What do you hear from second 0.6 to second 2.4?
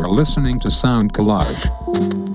Sound Collage.